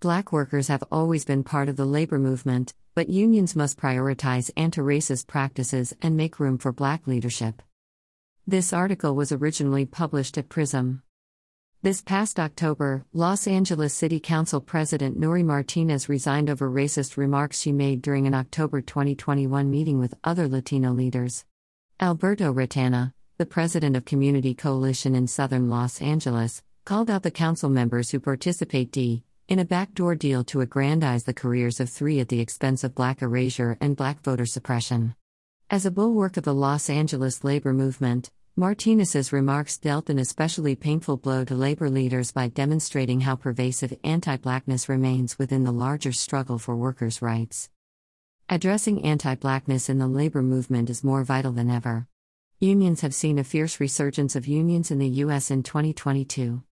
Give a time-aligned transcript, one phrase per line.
[0.00, 4.80] Black workers have always been part of the labor movement, but unions must prioritize anti
[4.80, 7.60] racist practices and make room for black leadership.
[8.46, 11.02] This article was originally published at Prism.
[11.82, 17.72] This past October, Los Angeles City Council President Nury Martinez resigned over racist remarks she
[17.72, 21.44] made during an October 2021 meeting with other Latino leaders.
[21.98, 27.68] Alberto Retana, the president of Community Coalition in southern Los Angeles, called out the council
[27.68, 32.28] members who participate d in a backdoor deal to aggrandize the careers of three at
[32.28, 35.14] the expense of black erasure and black voter suppression.
[35.70, 41.16] As a bulwark of the Los Angeles labor movement, Martinez's remarks dealt an especially painful
[41.16, 46.58] blow to labor leaders by demonstrating how pervasive anti blackness remains within the larger struggle
[46.58, 47.70] for workers' rights.
[48.50, 52.06] Addressing anti blackness in the labor movement is more vital than ever.
[52.58, 55.50] Unions have seen a fierce resurgence of unions in the U.S.
[55.50, 56.62] in 2022.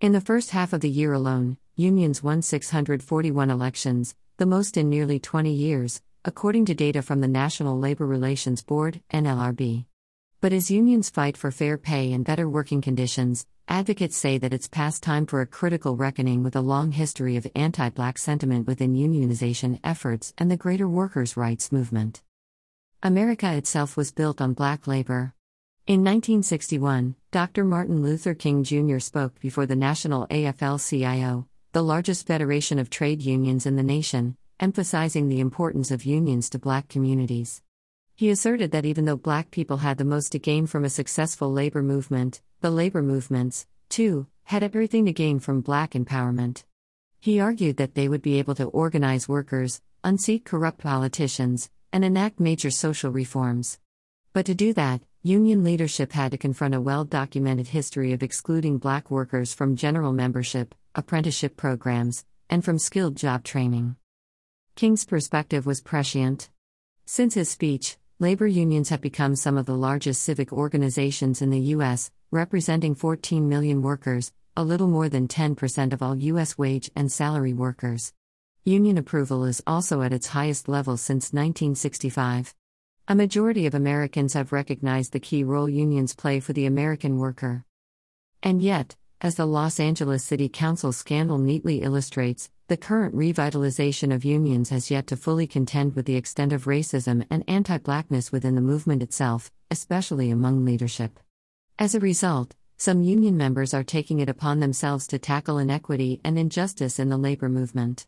[0.00, 4.88] In the first half of the year alone, unions won 641 elections, the most in
[4.88, 9.84] nearly 20 years, according to data from the National Labor Relations Board, NLRB.
[10.40, 14.68] But as unions fight for fair pay and better working conditions, advocates say that it's
[14.68, 18.94] past time for a critical reckoning with a long history of anti black sentiment within
[18.94, 22.22] unionization efforts and the greater workers' rights movement.
[23.02, 25.34] America itself was built on black labor.
[25.90, 27.64] In 1961, Dr.
[27.64, 29.00] Martin Luther King Jr.
[29.00, 34.36] spoke before the National AFL CIO, the largest federation of trade unions in the nation,
[34.60, 37.60] emphasizing the importance of unions to black communities.
[38.14, 41.52] He asserted that even though black people had the most to gain from a successful
[41.52, 46.62] labor movement, the labor movements, too, had everything to gain from black empowerment.
[47.18, 52.38] He argued that they would be able to organize workers, unseat corrupt politicians, and enact
[52.38, 53.80] major social reforms.
[54.32, 58.78] But to do that, union leadership had to confront a well documented history of excluding
[58.78, 63.96] black workers from general membership, apprenticeship programs, and from skilled job training.
[64.76, 66.48] King's perspective was prescient.
[67.04, 71.60] Since his speech, labor unions have become some of the largest civic organizations in the
[71.74, 76.56] U.S., representing 14 million workers, a little more than 10% of all U.S.
[76.56, 78.14] wage and salary workers.
[78.64, 82.54] Union approval is also at its highest level since 1965.
[83.10, 87.64] A majority of Americans have recognized the key role unions play for the American worker.
[88.40, 94.24] And yet, as the Los Angeles City Council scandal neatly illustrates, the current revitalization of
[94.24, 98.54] unions has yet to fully contend with the extent of racism and anti blackness within
[98.54, 101.18] the movement itself, especially among leadership.
[101.80, 106.38] As a result, some union members are taking it upon themselves to tackle inequity and
[106.38, 108.06] injustice in the labor movement.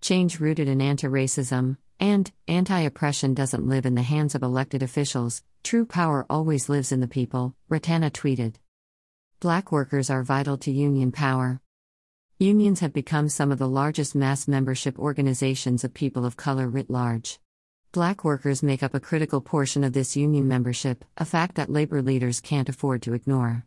[0.00, 4.82] Change rooted in anti racism and anti oppression doesn't live in the hands of elected
[4.82, 8.56] officials, true power always lives in the people, Retana tweeted.
[9.40, 11.60] Black workers are vital to union power.
[12.38, 16.90] Unions have become some of the largest mass membership organizations of people of color writ
[16.90, 17.38] large.
[17.92, 22.02] Black workers make up a critical portion of this union membership, a fact that labor
[22.02, 23.64] leaders can't afford to ignore.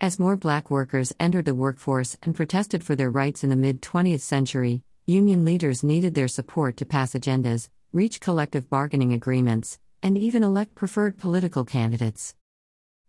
[0.00, 3.82] As more black workers entered the workforce and protested for their rights in the mid
[3.82, 10.18] 20th century, union leaders needed their support to pass agendas, reach collective bargaining agreements, and
[10.18, 12.34] even elect preferred political candidates.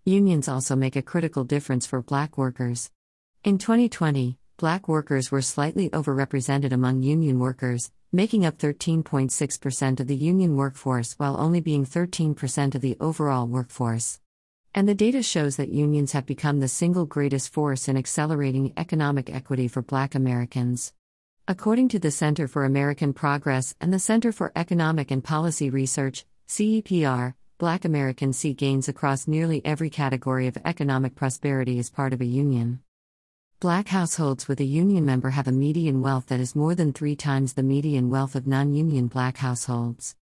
[0.05, 2.91] Unions also make a critical difference for black workers.
[3.43, 10.15] In 2020, black workers were slightly overrepresented among union workers, making up 13.6% of the
[10.15, 14.19] union workforce while only being 13% of the overall workforce.
[14.75, 19.31] And the data shows that unions have become the single greatest force in accelerating economic
[19.33, 20.93] equity for black Americans.
[21.49, 26.25] According to the Center for American Progress and the Center for Economic and Policy Research,
[26.49, 32.19] CEPR, Black Americans see gains across nearly every category of economic prosperity as part of
[32.19, 32.81] a union.
[33.61, 37.15] Black households with a union member have a median wealth that is more than three
[37.15, 40.17] times the median wealth of non union black households.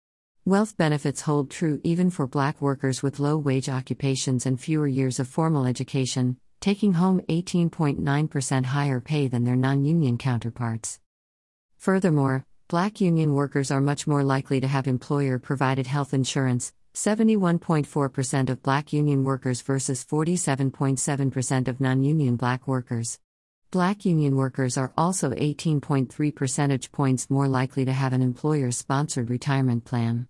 [0.45, 5.19] Wealth benefits hold true even for black workers with low wage occupations and fewer years
[5.19, 11.01] of formal education, taking home 18.9% higher pay than their non union counterparts.
[11.85, 18.49] Furthermore, black union workers are much more likely to have employer provided health insurance, 71.4%
[18.49, 23.21] of black union workers versus 47.7% of non union black workers.
[23.71, 29.29] Black union workers are also 18.3 percentage points more likely to have an employer sponsored
[29.29, 30.27] retirement plan.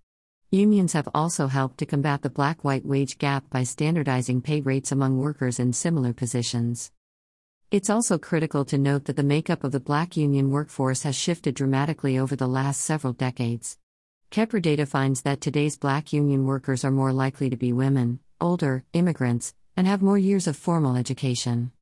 [0.50, 4.90] Unions have also helped to combat the black white wage gap by standardizing pay rates
[4.90, 6.90] among workers in similar positions.
[7.74, 11.56] It's also critical to note that the makeup of the black union workforce has shifted
[11.56, 13.78] dramatically over the last several decades.
[14.30, 18.84] CEPR data finds that today's black union workers are more likely to be women, older,
[18.92, 21.72] immigrants, and have more years of formal education.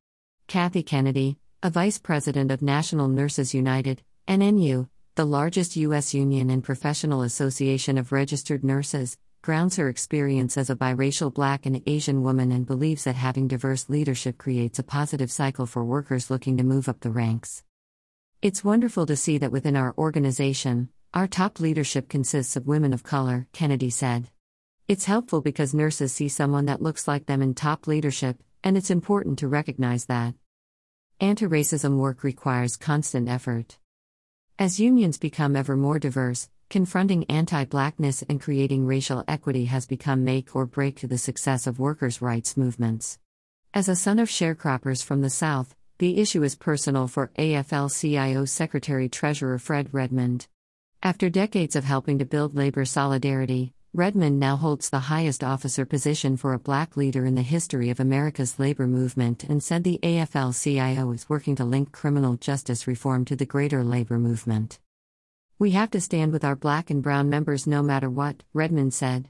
[0.47, 6.11] Kathy Kennedy, a vice president of National Nurses United, NNU, the largest U.S.
[6.11, 11.83] union and professional association of registered nurses, grounds her experience as a biracial black and
[11.85, 16.55] Asian woman and believes that having diverse leadership creates a positive cycle for workers looking
[16.55, 17.61] to move up the ranks.
[18.41, 23.03] It's wonderful to see that within our organization, our top leadership consists of women of
[23.03, 24.29] color, Kennedy said.
[24.87, 28.89] It's helpful because nurses see someone that looks like them in top leadership, and it's
[28.89, 30.35] important to recognize that.
[31.19, 33.77] Anti racism work requires constant effort.
[34.57, 40.23] As unions become ever more diverse, confronting anti blackness and creating racial equity has become
[40.23, 43.19] make or break to the success of workers' rights movements.
[43.73, 48.45] As a son of sharecroppers from the South, the issue is personal for AFL CIO
[48.45, 50.47] Secretary Treasurer Fred Redmond.
[51.01, 56.35] After decades of helping to build labor solidarity, Redmond now holds the highest officer position
[56.35, 60.59] for a black leader in the history of America's labor movement and said the AFL
[60.59, 64.79] CIO is working to link criminal justice reform to the greater labor movement.
[65.59, 69.29] We have to stand with our black and brown members no matter what, Redmond said.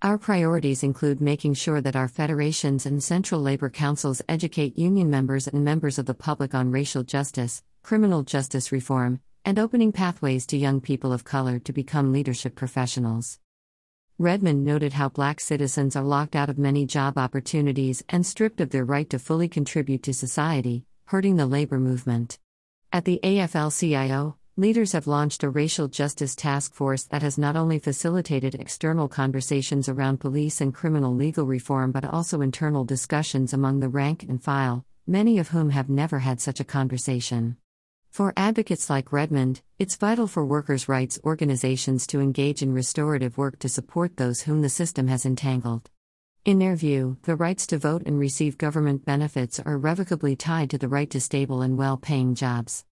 [0.00, 5.46] Our priorities include making sure that our federations and central labor councils educate union members
[5.46, 10.56] and members of the public on racial justice, criminal justice reform, and opening pathways to
[10.56, 13.38] young people of color to become leadership professionals.
[14.16, 18.70] Redmond noted how black citizens are locked out of many job opportunities and stripped of
[18.70, 22.38] their right to fully contribute to society, hurting the labor movement.
[22.90, 27.54] At the AFL CIO, leaders have launched a racial justice task force that has not
[27.54, 33.78] only facilitated external conversations around police and criminal legal reform but also internal discussions among
[33.78, 37.56] the rank and file, many of whom have never had such a conversation.
[38.10, 43.60] For advocates like Redmond, it's vital for workers' rights organizations to engage in restorative work
[43.60, 45.88] to support those whom the system has entangled.
[46.44, 50.78] In their view, the rights to vote and receive government benefits are irrevocably tied to
[50.78, 52.84] the right to stable and well paying jobs.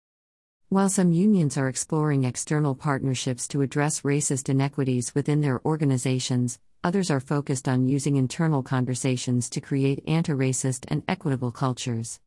[0.69, 7.11] While some unions are exploring external partnerships to address racist inequities within their organizations, others
[7.11, 12.19] are focused on using internal conversations to create anti racist and equitable cultures.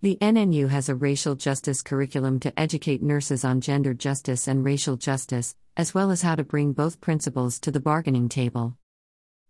[0.00, 4.96] The NNU has a racial justice curriculum to educate nurses on gender justice and racial
[4.96, 8.74] justice, as well as how to bring both principles to the bargaining table.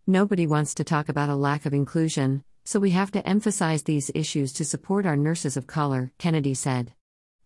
[0.04, 4.10] Nobody wants to talk about a lack of inclusion, so we have to emphasize these
[4.16, 6.92] issues to support our nurses of color, Kennedy said.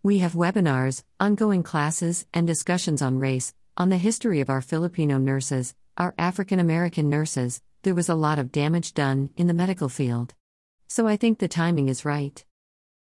[0.06, 5.18] We have webinars, ongoing classes, and discussions on race, on the history of our Filipino
[5.18, 7.60] nurses, our African American nurses.
[7.82, 10.32] There was a lot of damage done in the medical field.
[10.86, 12.44] So I think the timing is right.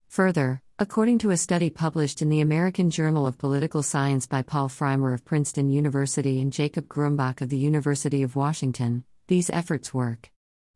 [0.09, 4.69] Further, according to a study published in the American Journal of Political Science by Paul
[4.69, 10.31] Frymer of Princeton University and Jacob Grumbach of the University of Washington, these efforts work.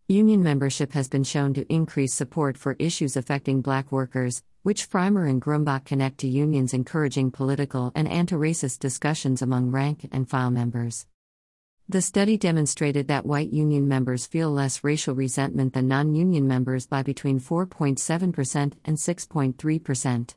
[0.08, 5.30] Union membership has been shown to increase support for issues affecting black workers, which Frymer
[5.30, 10.50] and Grumbach connect to unions encouraging political and anti racist discussions among rank and file
[10.50, 11.06] members.
[11.88, 16.84] The study demonstrated that white union members feel less racial resentment than non union members
[16.88, 20.34] by between 4.7% and 6.3%.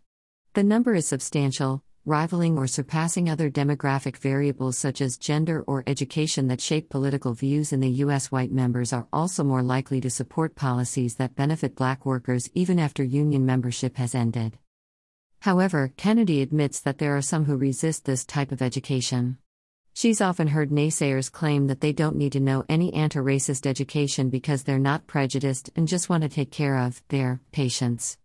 [0.54, 6.48] The number is substantial, rivaling or surpassing other demographic variables such as gender or education
[6.48, 8.32] that shape political views in the U.S.
[8.32, 13.04] White members are also more likely to support policies that benefit black workers even after
[13.04, 14.58] union membership has ended.
[15.42, 19.38] However, Kennedy admits that there are some who resist this type of education.
[19.94, 24.30] She's often heard naysayers claim that they don't need to know any anti racist education
[24.30, 28.18] because they're not prejudiced and just want to take care of their patients.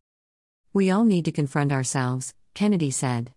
[0.73, 3.33] We all need to confront ourselves, Kennedy said.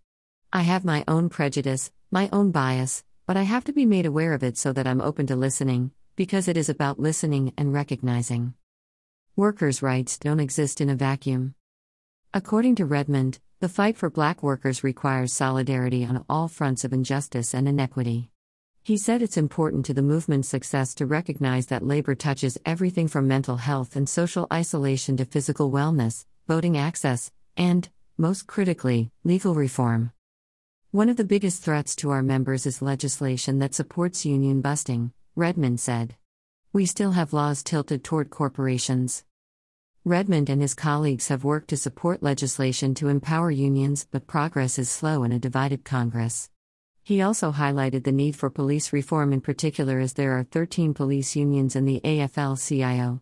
[0.54, 4.34] I have my own prejudice, my own bias, but I have to be made aware
[4.34, 8.54] of it so that I'm open to listening, because it is about listening and recognizing.
[9.36, 11.54] Workers' rights don't exist in a vacuum.
[12.34, 17.54] According to Redmond, the fight for black workers requires solidarity on all fronts of injustice
[17.54, 18.30] and inequity.
[18.84, 23.28] He said it's important to the movement's success to recognize that labor touches everything from
[23.28, 30.14] mental health and social isolation to physical wellness, voting access, and, most critically, legal reform.
[30.92, 35.82] One of the biggest threats to our members is legislation that supports union busting, Redmond
[35.82, 36.16] said.
[36.72, 39.26] We still have laws tilted toward corporations.
[40.06, 44.90] Redmond and his colleagues have worked to support legislation to empower unions, but progress is
[44.90, 46.50] slow in a divided Congress.
[47.04, 51.36] He also highlighted the need for police reform in particular, as there are 13 police
[51.36, 53.22] unions in the AFL CIO.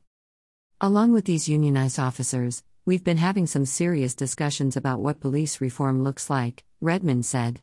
[0.79, 6.03] Along with these unionized officers, we've been having some serious discussions about what police reform
[6.03, 7.61] looks like, Redmond said.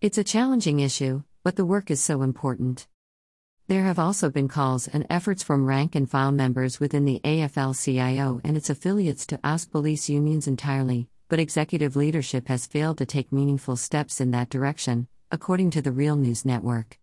[0.00, 2.88] It's a challenging issue, but the work is so important.
[3.68, 7.80] There have also been calls and efforts from rank and file members within the AFL
[7.80, 13.06] CIO and its affiliates to oust police unions entirely, but executive leadership has failed to
[13.06, 16.98] take meaningful steps in that direction, according to the Real News Network.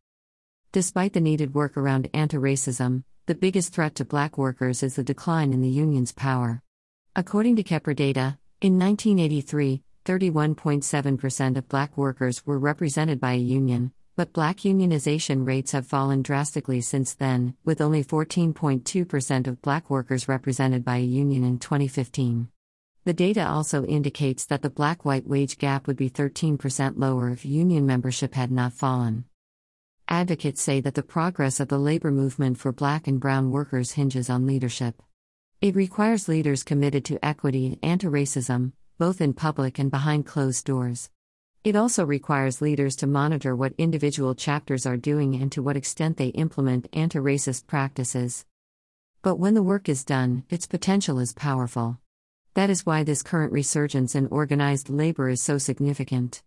[0.73, 5.03] Despite the needed work around anti racism, the biggest threat to black workers is the
[5.03, 6.61] decline in the union's power.
[7.15, 13.93] According to CEPR data, in 1983, 31.7% of black workers were represented by a union,
[14.15, 20.27] but black unionization rates have fallen drastically since then, with only 14.2% of black workers
[20.27, 22.49] represented by a union in 2015.
[23.05, 27.45] The data also indicates that the black white wage gap would be 13% lower if
[27.45, 29.25] union membership had not fallen.
[30.09, 34.29] Advocates say that the progress of the labor movement for black and brown workers hinges
[34.29, 35.01] on leadership.
[35.61, 40.65] It requires leaders committed to equity and anti racism, both in public and behind closed
[40.65, 41.09] doors.
[41.63, 46.17] It also requires leaders to monitor what individual chapters are doing and to what extent
[46.17, 48.45] they implement anti racist practices.
[49.21, 51.99] But when the work is done, its potential is powerful.
[52.55, 56.43] That is why this current resurgence in organized labor is so significant.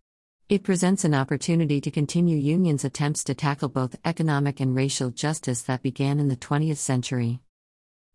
[0.49, 5.62] It presents an opportunity to continue unions' attempts to tackle both economic and racial justice
[5.62, 7.41] that began in the 20th century.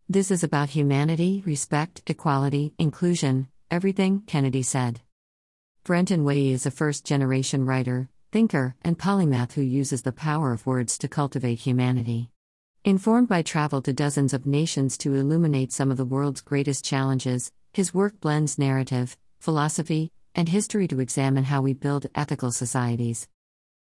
[0.08, 5.00] This is about humanity, respect, equality, inclusion, everything, Kennedy said.
[5.82, 10.66] Brenton Wei is a first generation writer, thinker, and polymath who uses the power of
[10.66, 12.28] words to cultivate humanity.
[12.84, 17.50] Informed by travel to dozens of nations to illuminate some of the world's greatest challenges,
[17.72, 23.26] his work blends narrative, philosophy, and history to examine how we build ethical societies.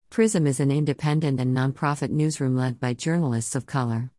[0.08, 4.10] Prism is an independent and nonprofit newsroom led by journalists of color.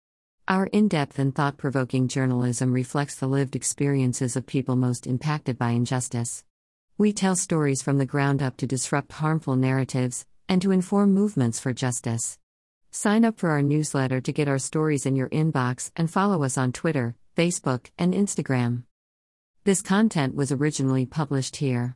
[0.50, 5.58] Our in depth and thought provoking journalism reflects the lived experiences of people most impacted
[5.58, 6.46] by injustice.
[6.98, 11.60] We tell stories from the ground up to disrupt harmful narratives and to inform movements
[11.60, 12.40] for justice.
[12.92, 16.58] Sign up for our newsletter to get our stories in your inbox and follow us
[16.58, 18.84] on Twitter, Facebook, and Instagram.
[19.66, 21.96] This content was originally published here.